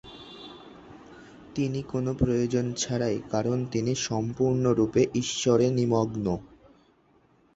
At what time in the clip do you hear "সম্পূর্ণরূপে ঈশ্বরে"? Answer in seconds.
4.07-5.65